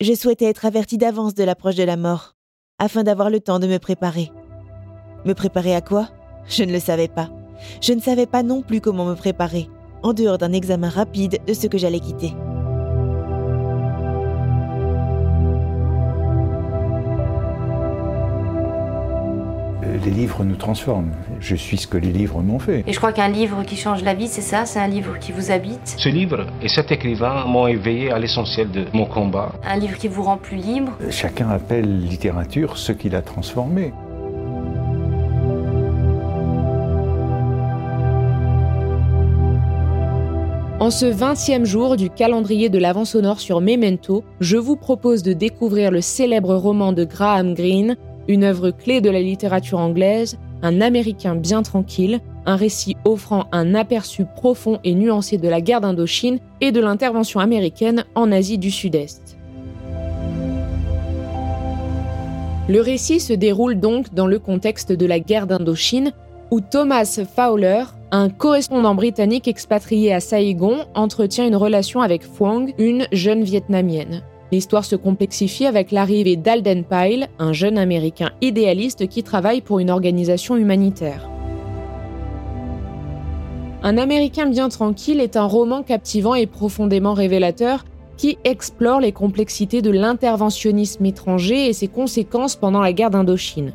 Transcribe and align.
Je 0.00 0.12
souhaitais 0.12 0.46
être 0.46 0.64
averti 0.64 0.98
d'avance 0.98 1.34
de 1.34 1.44
l'approche 1.44 1.76
de 1.76 1.84
la 1.84 1.96
mort, 1.96 2.34
afin 2.80 3.04
d'avoir 3.04 3.30
le 3.30 3.38
temps 3.38 3.60
de 3.60 3.68
me 3.68 3.78
préparer. 3.78 4.32
Me 5.24 5.34
préparer 5.34 5.74
à 5.74 5.80
quoi? 5.80 6.08
Je 6.48 6.64
ne 6.64 6.72
le 6.72 6.80
savais 6.80 7.06
pas. 7.06 7.30
Je 7.80 7.92
ne 7.92 8.00
savais 8.00 8.26
pas 8.26 8.42
non 8.42 8.62
plus 8.62 8.80
comment 8.80 9.04
me 9.04 9.14
préparer, 9.14 9.68
en 10.02 10.12
dehors 10.12 10.38
d'un 10.38 10.52
examen 10.52 10.88
rapide 10.88 11.38
de 11.46 11.54
ce 11.54 11.68
que 11.68 11.78
j'allais 11.78 12.00
quitter. 12.00 12.34
Les 20.04 20.10
livres 20.10 20.44
nous 20.44 20.56
transforment. 20.56 21.12
Je 21.40 21.56
suis 21.56 21.78
ce 21.78 21.86
que 21.86 21.96
les 21.96 22.12
livres 22.12 22.42
m'ont 22.42 22.58
fait. 22.58 22.84
Et 22.86 22.92
je 22.92 22.98
crois 22.98 23.12
qu'un 23.12 23.28
livre 23.28 23.62
qui 23.64 23.74
change 23.74 24.02
la 24.02 24.12
vie, 24.12 24.28
c'est 24.28 24.42
ça, 24.42 24.66
c'est 24.66 24.78
un 24.78 24.86
livre 24.86 25.18
qui 25.18 25.32
vous 25.32 25.50
habite. 25.50 25.94
Ce 25.96 26.10
livre 26.10 26.46
et 26.62 26.68
cet 26.68 26.92
écrivain 26.92 27.46
m'ont 27.46 27.66
éveillé 27.66 28.10
à 28.10 28.18
l'essentiel 28.18 28.70
de 28.70 28.84
mon 28.92 29.06
combat. 29.06 29.52
Un 29.66 29.76
livre 29.78 29.96
qui 29.96 30.08
vous 30.08 30.22
rend 30.22 30.36
plus 30.36 30.58
libre. 30.58 30.92
Chacun 31.08 31.48
appelle 31.48 32.00
littérature 32.00 32.76
ce 32.76 32.92
qu'il 32.92 33.14
a 33.14 33.22
transformé. 33.22 33.94
En 40.80 40.90
ce 40.90 41.06
20e 41.06 41.64
jour 41.64 41.96
du 41.96 42.10
calendrier 42.10 42.68
de 42.68 42.78
l'Avent 42.78 43.06
sonore 43.06 43.40
sur 43.40 43.62
Memento, 43.62 44.22
je 44.40 44.58
vous 44.58 44.76
propose 44.76 45.22
de 45.22 45.32
découvrir 45.32 45.90
le 45.90 46.02
célèbre 46.02 46.54
roman 46.56 46.92
de 46.92 47.04
Graham 47.04 47.54
Greene, 47.54 47.96
une 48.28 48.44
œuvre 48.44 48.70
clé 48.70 49.00
de 49.00 49.10
la 49.10 49.20
littérature 49.20 49.78
anglaise, 49.78 50.38
un 50.62 50.80
Américain 50.80 51.34
bien 51.34 51.62
tranquille, 51.62 52.20
un 52.46 52.56
récit 52.56 52.96
offrant 53.04 53.46
un 53.52 53.74
aperçu 53.74 54.24
profond 54.24 54.78
et 54.84 54.94
nuancé 54.94 55.38
de 55.38 55.48
la 55.48 55.60
guerre 55.60 55.80
d'Indochine 55.80 56.38
et 56.60 56.72
de 56.72 56.80
l'intervention 56.80 57.40
américaine 57.40 58.04
en 58.14 58.32
Asie 58.32 58.58
du 58.58 58.70
Sud-Est. 58.70 59.36
Le 62.66 62.80
récit 62.80 63.20
se 63.20 63.34
déroule 63.34 63.78
donc 63.78 64.14
dans 64.14 64.26
le 64.26 64.38
contexte 64.38 64.90
de 64.90 65.04
la 65.04 65.20
guerre 65.20 65.46
d'Indochine, 65.46 66.12
où 66.50 66.60
Thomas 66.60 67.20
Fowler, 67.34 67.84
un 68.10 68.30
correspondant 68.30 68.94
britannique 68.94 69.48
expatrié 69.48 70.14
à 70.14 70.20
Saïgon, 70.20 70.86
entretient 70.94 71.46
une 71.46 71.56
relation 71.56 72.00
avec 72.00 72.22
Phuong, 72.22 72.72
une 72.78 73.06
jeune 73.12 73.42
vietnamienne. 73.42 74.22
L'histoire 74.52 74.84
se 74.84 74.96
complexifie 74.96 75.66
avec 75.66 75.90
l'arrivée 75.90 76.36
d'Alden 76.36 76.84
Pyle, 76.84 77.28
un 77.38 77.52
jeune 77.52 77.78
américain 77.78 78.30
idéaliste 78.40 79.08
qui 79.08 79.22
travaille 79.22 79.60
pour 79.60 79.78
une 79.78 79.90
organisation 79.90 80.56
humanitaire. 80.56 81.28
Un 83.82 83.98
Américain 83.98 84.46
bien 84.46 84.70
tranquille 84.70 85.20
est 85.20 85.36
un 85.36 85.44
roman 85.44 85.82
captivant 85.82 86.34
et 86.34 86.46
profondément 86.46 87.12
révélateur 87.12 87.84
qui 88.16 88.38
explore 88.44 89.00
les 89.00 89.12
complexités 89.12 89.82
de 89.82 89.90
l'interventionnisme 89.90 91.04
étranger 91.04 91.68
et 91.68 91.72
ses 91.72 91.88
conséquences 91.88 92.56
pendant 92.56 92.80
la 92.80 92.92
guerre 92.92 93.10
d'Indochine. 93.10 93.72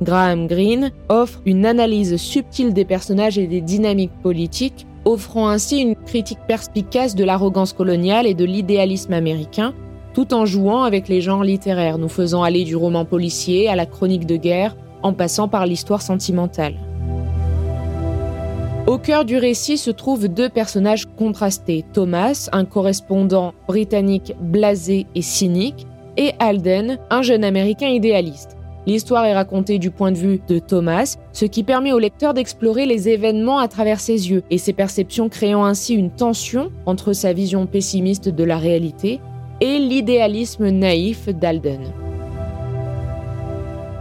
Graham 0.00 0.46
Greene 0.46 0.90
offre 1.08 1.40
une 1.44 1.66
analyse 1.66 2.16
subtile 2.16 2.72
des 2.72 2.84
personnages 2.84 3.38
et 3.38 3.46
des 3.46 3.60
dynamiques 3.60 4.22
politiques, 4.22 4.86
offrant 5.04 5.48
ainsi 5.48 5.80
une 5.80 5.96
critique 5.96 6.38
perspicace 6.48 7.14
de 7.14 7.24
l'arrogance 7.24 7.72
coloniale 7.72 8.26
et 8.26 8.34
de 8.34 8.44
l'idéalisme 8.44 9.12
américain, 9.12 9.74
tout 10.14 10.34
en 10.34 10.46
jouant 10.46 10.82
avec 10.82 11.08
les 11.08 11.20
genres 11.20 11.44
littéraires, 11.44 11.98
nous 11.98 12.08
faisant 12.08 12.42
aller 12.42 12.64
du 12.64 12.76
roman 12.76 13.04
policier 13.04 13.68
à 13.68 13.76
la 13.76 13.86
chronique 13.86 14.26
de 14.26 14.36
guerre, 14.36 14.76
en 15.02 15.12
passant 15.12 15.48
par 15.48 15.66
l'histoire 15.66 16.02
sentimentale. 16.02 16.74
Au 18.86 18.98
cœur 18.98 19.24
du 19.24 19.36
récit 19.36 19.78
se 19.78 19.90
trouvent 19.90 20.28
deux 20.28 20.48
personnages 20.48 21.06
contrastés, 21.16 21.84
Thomas, 21.92 22.48
un 22.52 22.64
correspondant 22.64 23.54
britannique 23.68 24.34
blasé 24.40 25.06
et 25.14 25.22
cynique, 25.22 25.86
et 26.16 26.32
Alden, 26.40 26.98
un 27.10 27.22
jeune 27.22 27.44
américain 27.44 27.88
idéaliste. 27.88 28.56
L'histoire 28.86 29.24
est 29.24 29.34
racontée 29.34 29.78
du 29.78 29.92
point 29.92 30.10
de 30.10 30.16
vue 30.16 30.40
de 30.48 30.58
Thomas, 30.58 31.16
ce 31.32 31.44
qui 31.44 31.62
permet 31.62 31.92
au 31.92 32.00
lecteur 32.00 32.34
d'explorer 32.34 32.84
les 32.84 33.08
événements 33.08 33.58
à 33.58 33.68
travers 33.68 34.00
ses 34.00 34.30
yeux 34.30 34.42
et 34.50 34.58
ses 34.58 34.72
perceptions 34.72 35.28
créant 35.28 35.64
ainsi 35.64 35.94
une 35.94 36.10
tension 36.10 36.72
entre 36.84 37.12
sa 37.12 37.32
vision 37.32 37.66
pessimiste 37.66 38.28
de 38.28 38.44
la 38.44 38.58
réalité 38.58 39.20
et 39.62 39.78
l'idéalisme 39.78 40.70
naïf 40.70 41.28
d'Alden. 41.28 41.82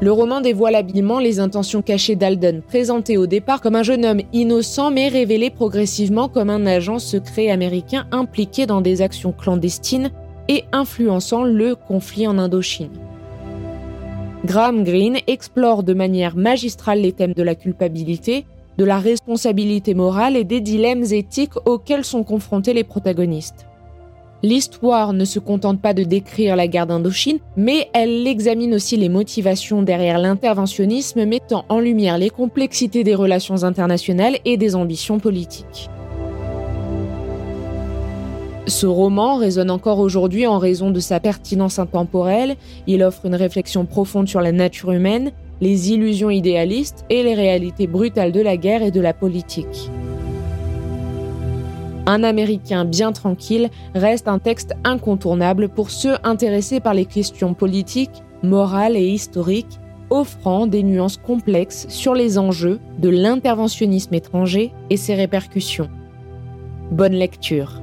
Le 0.00 0.12
roman 0.12 0.40
dévoile 0.40 0.76
habilement 0.76 1.18
les 1.18 1.40
intentions 1.40 1.82
cachées 1.82 2.14
d'Alden, 2.14 2.62
présenté 2.62 3.16
au 3.16 3.26
départ 3.26 3.60
comme 3.60 3.74
un 3.74 3.82
jeune 3.82 4.04
homme 4.04 4.20
innocent 4.32 4.92
mais 4.92 5.08
révélé 5.08 5.50
progressivement 5.50 6.28
comme 6.28 6.48
un 6.48 6.64
agent 6.64 7.00
secret 7.00 7.50
américain 7.50 8.06
impliqué 8.12 8.66
dans 8.66 8.80
des 8.80 9.02
actions 9.02 9.32
clandestines 9.32 10.12
et 10.46 10.62
influençant 10.70 11.42
le 11.42 11.74
conflit 11.74 12.28
en 12.28 12.38
Indochine. 12.38 12.96
Graham 14.44 14.84
Greene 14.84 15.18
explore 15.26 15.82
de 15.82 15.92
manière 15.92 16.36
magistrale 16.36 17.00
les 17.00 17.10
thèmes 17.10 17.34
de 17.34 17.42
la 17.42 17.56
culpabilité, 17.56 18.44
de 18.78 18.84
la 18.84 19.00
responsabilité 19.00 19.94
morale 19.94 20.36
et 20.36 20.44
des 20.44 20.60
dilemmes 20.60 21.02
éthiques 21.02 21.56
auxquels 21.66 22.04
sont 22.04 22.22
confrontés 22.22 22.74
les 22.74 22.84
protagonistes. 22.84 23.66
L'histoire 24.44 25.12
ne 25.12 25.24
se 25.24 25.40
contente 25.40 25.82
pas 25.82 25.94
de 25.94 26.04
décrire 26.04 26.54
la 26.54 26.68
guerre 26.68 26.86
d'Indochine, 26.86 27.38
mais 27.56 27.88
elle 27.92 28.24
examine 28.26 28.72
aussi 28.72 28.96
les 28.96 29.08
motivations 29.08 29.82
derrière 29.82 30.18
l'interventionnisme, 30.18 31.24
mettant 31.24 31.64
en 31.68 31.80
lumière 31.80 32.18
les 32.18 32.30
complexités 32.30 33.02
des 33.02 33.16
relations 33.16 33.64
internationales 33.64 34.38
et 34.44 34.56
des 34.56 34.76
ambitions 34.76 35.18
politiques. 35.18 35.90
Ce 38.68 38.86
roman 38.86 39.38
résonne 39.38 39.70
encore 39.70 39.98
aujourd'hui 39.98 40.46
en 40.46 40.58
raison 40.58 40.90
de 40.90 41.00
sa 41.00 41.18
pertinence 41.18 41.80
intemporelle, 41.80 42.56
il 42.86 43.02
offre 43.02 43.26
une 43.26 43.34
réflexion 43.34 43.86
profonde 43.86 44.28
sur 44.28 44.40
la 44.40 44.52
nature 44.52 44.92
humaine, 44.92 45.32
les 45.60 45.90
illusions 45.90 46.30
idéalistes 46.30 47.04
et 47.10 47.24
les 47.24 47.34
réalités 47.34 47.88
brutales 47.88 48.30
de 48.30 48.40
la 48.40 48.56
guerre 48.56 48.82
et 48.82 48.90
de 48.92 49.00
la 49.00 49.14
politique. 49.14 49.90
Un 52.08 52.22
Américain 52.22 52.86
bien 52.86 53.12
tranquille 53.12 53.68
reste 53.94 54.28
un 54.28 54.38
texte 54.38 54.74
incontournable 54.82 55.68
pour 55.68 55.90
ceux 55.90 56.16
intéressés 56.24 56.80
par 56.80 56.94
les 56.94 57.04
questions 57.04 57.52
politiques, 57.52 58.22
morales 58.42 58.96
et 58.96 59.08
historiques, 59.10 59.78
offrant 60.08 60.66
des 60.66 60.82
nuances 60.82 61.18
complexes 61.18 61.84
sur 61.90 62.14
les 62.14 62.38
enjeux 62.38 62.80
de 62.98 63.10
l'interventionnisme 63.10 64.14
étranger 64.14 64.72
et 64.88 64.96
ses 64.96 65.16
répercussions. 65.16 65.90
Bonne 66.90 67.12
lecture. 67.12 67.82